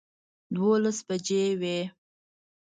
[0.55, 1.77] دولس بجې وې